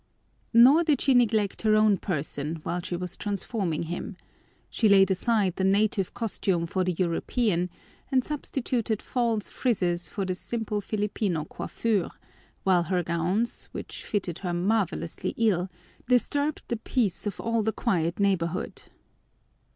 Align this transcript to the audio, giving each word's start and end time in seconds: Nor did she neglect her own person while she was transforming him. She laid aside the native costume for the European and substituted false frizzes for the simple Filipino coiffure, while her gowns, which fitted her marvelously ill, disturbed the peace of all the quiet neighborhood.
Nor 0.55 0.83
did 0.83 0.99
she 0.99 1.13
neglect 1.13 1.61
her 1.61 1.75
own 1.75 1.95
person 1.97 2.55
while 2.63 2.81
she 2.81 2.95
was 2.95 3.15
transforming 3.15 3.83
him. 3.83 4.17
She 4.67 4.89
laid 4.89 5.11
aside 5.11 5.57
the 5.57 5.63
native 5.63 6.15
costume 6.15 6.65
for 6.65 6.83
the 6.83 6.93
European 6.93 7.69
and 8.11 8.23
substituted 8.25 8.99
false 8.99 9.47
frizzes 9.47 10.09
for 10.09 10.25
the 10.25 10.33
simple 10.33 10.81
Filipino 10.81 11.45
coiffure, 11.45 12.09
while 12.63 12.81
her 12.81 13.03
gowns, 13.03 13.65
which 13.73 14.03
fitted 14.03 14.39
her 14.39 14.55
marvelously 14.55 15.35
ill, 15.37 15.69
disturbed 16.07 16.63
the 16.67 16.77
peace 16.77 17.27
of 17.27 17.39
all 17.39 17.61
the 17.61 17.71
quiet 17.71 18.19
neighborhood. 18.19 18.81